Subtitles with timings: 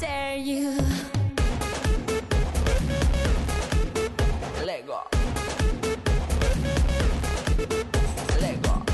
[0.00, 0.70] dare you.
[4.64, 4.94] Lego.
[8.40, 8.84] Lego.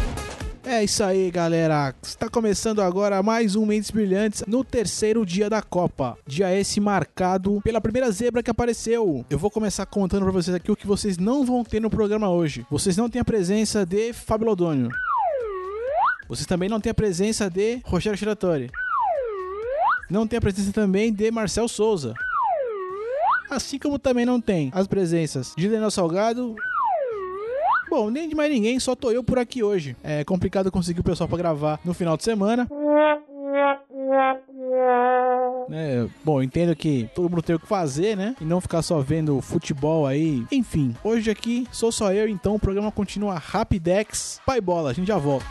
[0.64, 1.95] É isso aí, galera.
[2.03, 6.19] Está começando agora mais um Mentes Brilhantes no terceiro dia da Copa.
[6.27, 9.25] Dia esse marcado pela primeira zebra que apareceu.
[9.30, 12.29] Eu vou começar contando pra vocês aqui o que vocês não vão ter no programa
[12.29, 12.66] hoje.
[12.68, 14.91] Vocês não têm a presença de Fábio Lodônio.
[16.29, 18.68] Vocês também não têm a presença de Rogério Shiratori.
[20.09, 22.14] Não tem a presença também de Marcel Souza.
[23.50, 26.54] Assim como também não tem as presenças de Daniel Salgado.
[27.89, 29.96] Bom, nem de mais ninguém, só tô eu por aqui hoje.
[30.03, 32.69] É complicado conseguir o pessoal pra gravar no final de semana.
[35.70, 38.36] É, bom, entendo que todo mundo tem o que fazer, né?
[38.41, 40.45] E não ficar só vendo futebol aí.
[40.50, 44.41] Enfim, hoje aqui sou só eu, então o programa continua Rapidex.
[44.47, 45.47] Pai bola, a gente já volta.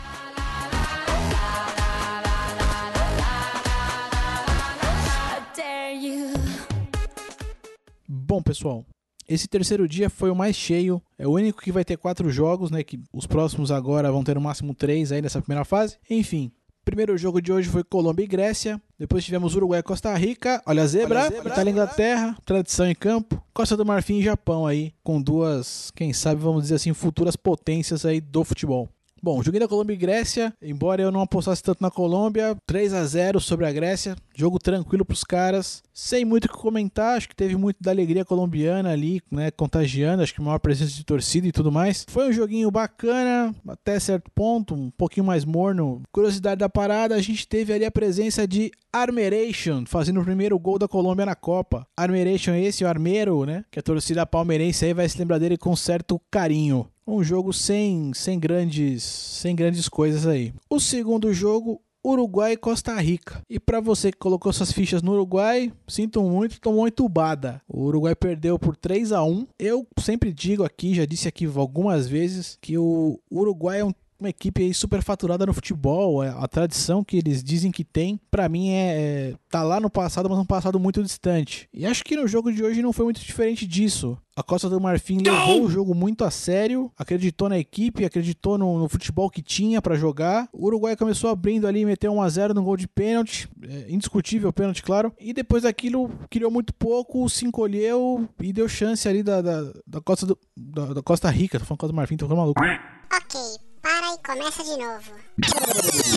[8.36, 8.84] Bom, pessoal,
[9.26, 11.00] esse terceiro dia foi o mais cheio.
[11.18, 12.84] É o único que vai ter quatro jogos, né?
[12.84, 15.96] Que os próximos agora vão ter no máximo três aí nessa primeira fase.
[16.10, 16.52] Enfim,
[16.84, 18.78] primeiro jogo de hoje foi Colômbia e Grécia.
[18.98, 20.62] Depois tivemos Uruguai e Costa Rica.
[20.66, 21.20] Olha a zebra.
[21.20, 21.50] Olha a zebra.
[21.50, 22.36] Itália e Inglaterra.
[22.44, 23.42] Tradição em campo.
[23.54, 24.92] Costa do Marfim e Japão aí.
[25.02, 28.86] Com duas, quem sabe, vamos dizer assim, futuras potências aí do futebol.
[29.22, 33.04] Bom, joguei da Colômbia e Grécia, embora eu não apostasse tanto na Colômbia, 3 a
[33.04, 37.34] 0 sobre a Grécia, jogo tranquilo pros caras, sem muito o que comentar, acho que
[37.34, 41.52] teve muito da alegria colombiana ali, né, contagiando, acho que maior presença de torcida e
[41.52, 42.04] tudo mais.
[42.08, 46.02] Foi um joguinho bacana, até certo ponto, um pouquinho mais morno.
[46.12, 50.78] Curiosidade da parada, a gente teve ali a presença de Armeration, fazendo o primeiro gol
[50.78, 51.86] da Colômbia na Copa.
[51.96, 55.74] Armeration esse, o armeiro, né, que a torcida palmeirense aí vai se lembrar dele com
[55.74, 60.52] certo carinho um jogo sem, sem grandes sem grandes coisas aí.
[60.68, 63.42] O segundo jogo Uruguai e Costa Rica.
[63.50, 67.60] E para você que colocou suas fichas no Uruguai, sinto muito, tomou uma entubada.
[67.68, 69.46] O Uruguai perdeu por 3 a 1.
[69.58, 74.28] Eu sempre digo aqui, já disse aqui algumas vezes que o Uruguai é um uma
[74.28, 78.48] equipe aí super faturada no futebol, é a tradição que eles dizem que tem, pra
[78.48, 81.68] mim é, é tá lá no passado, mas um passado muito distante.
[81.72, 84.18] E acho que no jogo de hoje não foi muito diferente disso.
[84.36, 88.78] A Costa do Marfim levou o jogo muito a sério, acreditou na equipe, acreditou no,
[88.78, 90.46] no futebol que tinha pra jogar.
[90.52, 94.52] O Uruguai começou abrindo ali, meteu 1 a 0 no gol de pênalti, é, indiscutível
[94.52, 95.10] pênalti, claro.
[95.18, 100.00] E depois daquilo criou muito pouco, se encolheu e deu chance ali da, da, da
[100.02, 101.58] Costa do, da, da Costa Rica.
[101.58, 102.60] Tô falando Costa do Marfim, tô ficando maluco.
[102.62, 103.65] Ok,
[103.96, 106.15] para e começa de novo.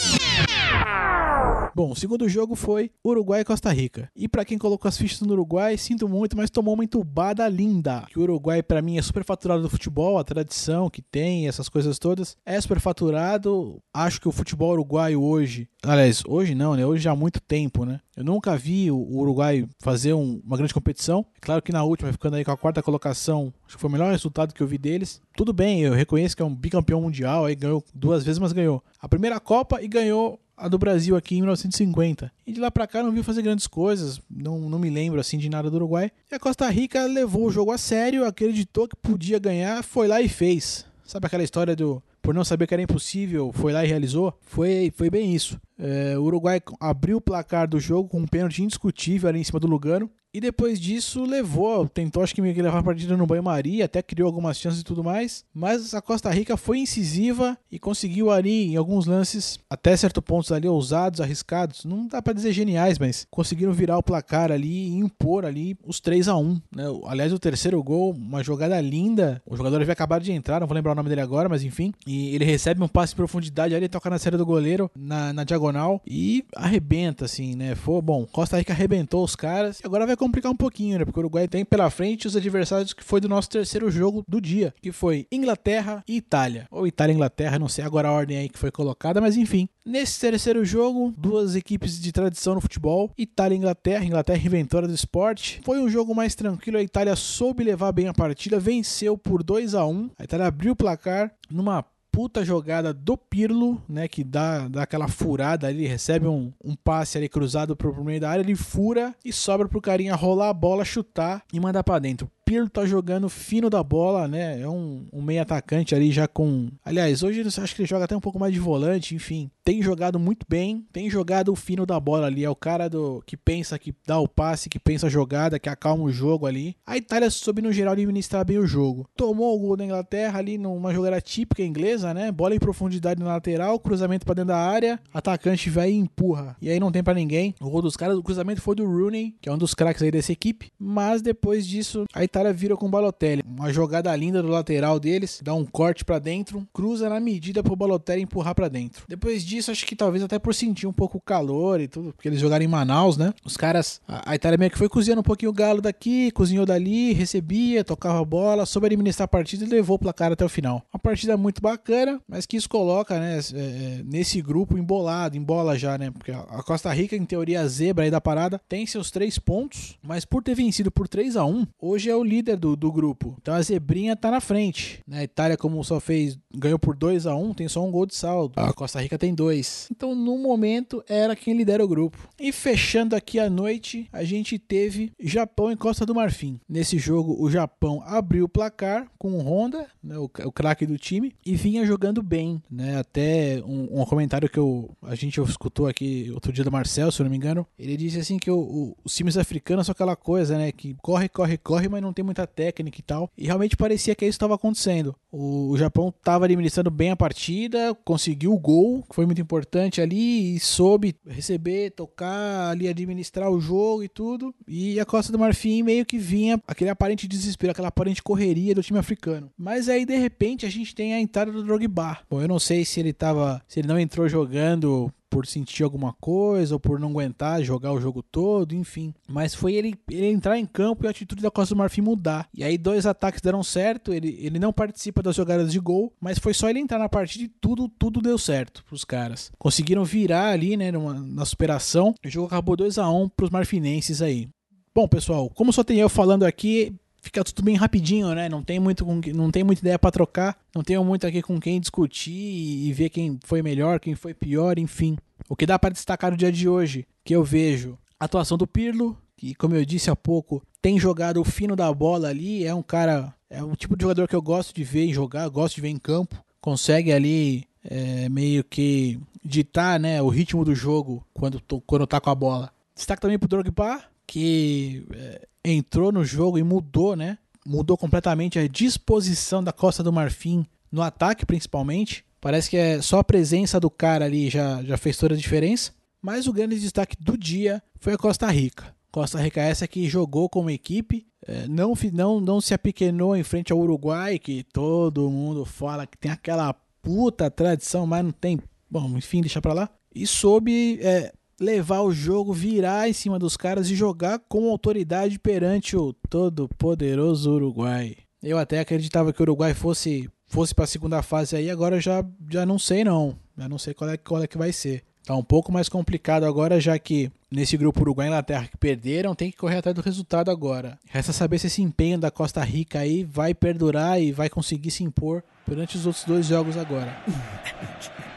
[1.79, 4.11] Bom, o segundo jogo foi Uruguai e Costa Rica.
[4.13, 8.05] E pra quem colocou as fichas no Uruguai, sinto muito, mas tomou uma entubada linda.
[8.09, 11.69] Que o Uruguai pra mim é super faturado do futebol, a tradição que tem, essas
[11.69, 12.35] coisas todas.
[12.45, 13.81] É super faturado.
[13.93, 16.85] Acho que o futebol uruguaio hoje, aliás, hoje não, né?
[16.85, 18.01] Hoje já há muito tempo, né?
[18.13, 21.25] Eu nunca vi o Uruguai fazer um- uma grande competição.
[21.37, 23.93] É claro que na última, ficando aí com a quarta colocação, acho que foi o
[23.93, 25.21] melhor resultado que eu vi deles.
[25.37, 28.83] Tudo bem, eu reconheço que é um bicampeão mundial, aí ganhou duas vezes, mas ganhou
[28.99, 32.31] a primeira Copa e ganhou a do Brasil aqui em 1950.
[32.45, 35.37] E de lá pra cá não viu fazer grandes coisas, não, não me lembro assim
[35.37, 36.11] de nada do Uruguai.
[36.31, 40.21] E a Costa Rica levou o jogo a sério, acreditou que podia ganhar, foi lá
[40.21, 40.85] e fez.
[41.05, 44.37] Sabe aquela história do por não saber que era impossível, foi lá e realizou?
[44.41, 45.59] Foi, foi bem isso.
[45.79, 49.59] É, o Uruguai abriu o placar do jogo com um pênalti indiscutível ali em cima
[49.59, 50.11] do Lugano.
[50.33, 54.01] E depois disso levou, tentou acho que meio que levar a partida no banho-maria, até
[54.01, 55.43] criou algumas chances e tudo mais.
[55.53, 60.53] Mas a Costa Rica foi incisiva e conseguiu ali em alguns lances, até certo ponto
[60.53, 61.83] ali ousados, arriscados.
[61.83, 65.99] Não dá pra dizer geniais, mas conseguiram virar o placar ali e impor ali os
[65.99, 66.83] 3 a 1 né?
[67.07, 69.41] Aliás, o terceiro gol, uma jogada linda.
[69.45, 71.91] O jogador havia acabado de entrar, não vou lembrar o nome dele agora, mas enfim.
[72.05, 75.43] E ele recebe um passe em profundidade ali, toca na série do goleiro, na, na
[75.43, 77.73] diagonal e arrebenta, assim, né?
[77.73, 78.25] Foi bom.
[78.25, 81.05] Costa Rica arrebentou os caras e agora vai complicar um pouquinho, né?
[81.05, 84.39] Porque o Uruguai tem pela frente os adversários que foi do nosso terceiro jogo do
[84.39, 86.67] dia, que foi Inglaterra e Itália.
[86.69, 89.67] Ou Itália e Inglaterra, não sei agora a ordem aí que foi colocada, mas enfim.
[89.85, 94.93] Nesse terceiro jogo, duas equipes de tradição no futebol, Itália e Inglaterra, Inglaterra inventora do
[94.93, 95.61] esporte.
[95.63, 99.73] Foi um jogo mais tranquilo, a Itália soube levar bem a partida, venceu por 2
[99.73, 104.67] a 1 A Itália abriu o placar numa puta jogada do Pirlo, né, que dá,
[104.67, 108.55] dá aquela furada ali, recebe um, um passe ali cruzado pro, meio da área, ele
[108.55, 112.29] fura e sobra pro carinha rolar a bola, chutar e mandar pra dentro.
[112.49, 114.59] Pirlo tá jogando fino da bola, né?
[114.59, 116.67] É um, um meio atacante ali já com.
[116.83, 119.51] Aliás, hoje eu acho que ele joga até um pouco mais de volante, enfim.
[119.63, 122.43] Tem jogado muito bem, tem jogado o fino da bola ali.
[122.43, 125.69] É o cara do que pensa, que dá o passe, que pensa a jogada, que
[125.69, 126.75] acalma o jogo ali.
[126.87, 129.07] A Itália soube no geral administrar bem o jogo.
[129.15, 132.31] Tomou o gol da Inglaterra ali numa jogada típica inglesa, né?
[132.31, 136.57] Bola em profundidade na lateral, cruzamento pra dentro da área, atacante vai e empurra.
[136.59, 137.53] E aí não tem pra ninguém.
[137.61, 140.09] O gol dos caras, o cruzamento foi do Rooney, que é um dos craques aí
[140.09, 140.71] dessa equipe.
[140.79, 143.43] Mas depois disso, a Itália vira com o Balotelli.
[143.45, 147.75] Uma jogada linda do lateral deles, dá um corte pra dentro, cruza na medida pro
[147.75, 149.05] Balotelli empurrar pra dentro.
[149.07, 152.27] Depois disso, acho que talvez até por sentir um pouco o calor e tudo, porque
[152.27, 153.33] eles jogaram em Manaus, né?
[153.43, 157.13] Os caras, a Itália meio que foi cozinhando um pouquinho o galo daqui, cozinhou dali,
[157.13, 160.83] recebia, tocava a bola, soube administrar a partida e levou o placar até o final.
[160.93, 165.77] Uma partida muito bacana, mas que isso coloca, né, é, é, nesse grupo embolado, embola
[165.77, 166.11] já, né?
[166.11, 169.39] Porque a a Costa Rica, em teoria, a zebra aí da parada, tem seus três
[169.39, 172.91] pontos, mas por ter vencido por 3 a 1 hoje é o líder do, do
[172.91, 173.35] grupo.
[173.41, 175.01] Então a zebrinha tá na frente.
[175.07, 175.19] Né?
[175.19, 178.15] A Itália, como só fez, ganhou por 2 a 1 tem só um gol de
[178.15, 178.53] saldo.
[178.55, 179.87] A Costa Rica tem dois.
[179.91, 182.17] Então, no momento, era quem lidera o grupo.
[182.39, 186.59] E fechando aqui a noite, a gente teve Japão e Costa do Marfim.
[186.67, 190.97] Nesse jogo, o Japão abriu o placar com o Honda, né, o, o craque do
[190.97, 192.61] time, e vinha jogando bem.
[192.69, 192.97] Né?
[192.97, 197.21] Até um, um comentário que eu, a gente escutou aqui outro dia do Marcel, se
[197.21, 200.15] eu não me engano, ele disse assim que o, o, os times africanos são aquela
[200.15, 200.71] coisa, né?
[200.71, 203.29] Que corre, corre, corre, mas não tem muita técnica e tal.
[203.37, 205.15] E realmente parecia que isso estava acontecendo.
[205.31, 210.01] O, o Japão estava administrando bem a partida, conseguiu o gol, que foi muito importante
[210.01, 214.53] ali, e soube receber, tocar ali, administrar o jogo e tudo.
[214.67, 218.83] E a Costa do Marfim meio que vinha aquele aparente desespero, aquela aparente correria do
[218.83, 219.51] time africano.
[219.57, 222.19] Mas aí, de repente, a gente tem a entrada do Drogba.
[222.29, 223.61] Bom, eu não sei se ele tava.
[223.67, 228.01] se ele não entrou jogando por sentir alguma coisa ou por não aguentar jogar o
[228.01, 229.13] jogo todo, enfim.
[229.27, 232.47] Mas foi ele, ele entrar em campo e a atitude da Costa do Marfim mudar.
[232.53, 236.39] E aí dois ataques deram certo, ele, ele não participa das jogadas de gol, mas
[236.39, 239.51] foi só ele entrar na partida e tudo, tudo deu certo pros caras.
[239.57, 242.13] Conseguiram virar ali, né, numa, na superação.
[242.25, 244.49] O jogo acabou 2 a 1 pros marfinenses aí.
[244.93, 248.49] Bom, pessoal, como só tem eu falando aqui, fica tudo bem rapidinho, né?
[248.49, 251.79] Não tem muito não tem muita ideia para trocar, não tenho muito aqui com quem
[251.79, 255.17] discutir e ver quem foi melhor, quem foi pior, enfim.
[255.47, 258.67] O que dá para destacar no dia de hoje, que eu vejo a atuação do
[258.67, 262.73] Pirlo, que como eu disse há pouco, tem jogado o fino da bola ali, é
[262.73, 265.81] um cara, é o tipo de jogador que eu gosto de ver jogar, gosto de
[265.81, 271.61] ver em campo, consegue ali é, meio que ditar, né, o ritmo do jogo quando
[271.85, 272.71] quando tá com a bola.
[272.95, 277.37] Destaque também pro Drogba, que é, entrou no jogo e mudou, né?
[277.65, 282.25] Mudou completamente a disposição da Costa do Marfim no ataque, principalmente.
[282.41, 285.91] Parece que é só a presença do cara ali já, já fez toda a diferença.
[286.21, 288.95] Mas o grande destaque do dia foi a Costa Rica.
[289.11, 293.71] Costa Rica essa que jogou como equipe, é, não, não, não se apequenou em frente
[293.71, 298.59] ao Uruguai, que todo mundo fala que tem aquela puta tradição, mas não tem.
[298.89, 299.89] Bom, enfim, deixa pra lá.
[300.13, 305.37] E soube é, levar o jogo, virar em cima dos caras e jogar com autoridade
[305.37, 308.15] perante o todo poderoso Uruguai.
[308.41, 312.25] Eu até acreditava que o Uruguai fosse fosse para a segunda fase aí, agora já
[312.49, 313.35] já não sei não.
[313.57, 315.03] Já não sei qual é qual é que vai ser.
[315.25, 319.35] Tá um pouco mais complicado agora, já que nesse grupo Uruguai e Inglaterra que perderam,
[319.35, 320.97] tem que correr atrás do resultado agora.
[321.07, 325.03] Resta saber se esse empenho da Costa Rica aí vai perdurar e vai conseguir se
[325.03, 327.15] impor perante os outros dois jogos agora.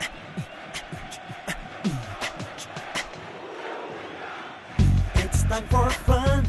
[5.53, 6.45] For fun.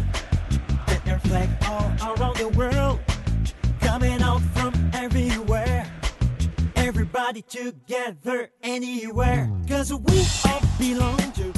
[1.28, 3.02] Flag all around the world.
[3.82, 5.86] Coming out from everywhere.
[6.78, 9.52] Everybody together, anywhere.
[9.68, 11.52] Cause we all belong to.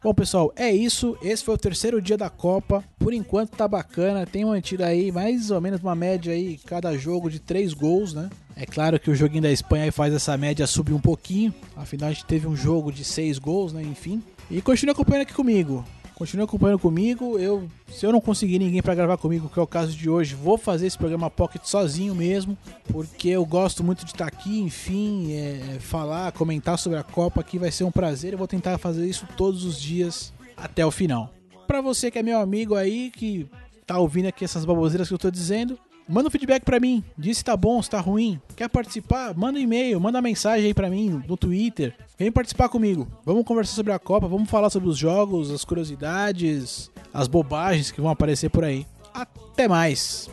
[0.00, 1.16] Bom, pessoal, é isso.
[1.22, 2.84] Esse foi o terceiro dia da Copa.
[3.00, 4.24] Por enquanto tá bacana.
[4.24, 8.30] Tem mantido aí mais ou menos uma média aí, cada jogo de três gols, né?
[8.54, 11.52] É claro que o joguinho da Espanha faz essa média subir um pouquinho.
[11.76, 13.82] Afinal, a gente teve um jogo de seis gols, né?
[13.82, 14.22] Enfim.
[14.48, 15.84] E continue acompanhando aqui comigo.
[16.14, 17.38] Continue acompanhando comigo.
[17.38, 20.34] Eu, se eu não conseguir ninguém para gravar comigo, que é o caso de hoje,
[20.34, 22.56] vou fazer esse programa Pocket sozinho mesmo,
[22.90, 27.58] porque eu gosto muito de estar aqui, enfim, é, falar, comentar sobre a Copa aqui
[27.58, 28.32] vai ser um prazer.
[28.32, 31.30] Eu vou tentar fazer isso todos os dias até o final.
[31.66, 33.48] Para você que é meu amigo aí, que
[33.86, 35.78] tá ouvindo aqui essas baboseiras que eu tô dizendo,
[36.08, 37.02] manda um feedback pra mim.
[37.16, 38.40] Diz se tá bom, se tá ruim.
[38.56, 39.34] Quer participar?
[39.36, 41.94] Manda um e-mail, manda uma mensagem aí pra mim no Twitter.
[42.18, 43.08] Vem participar comigo.
[43.24, 48.00] Vamos conversar sobre a Copa, vamos falar sobre os jogos, as curiosidades, as bobagens que
[48.00, 48.86] vão aparecer por aí.
[49.12, 50.30] Até mais!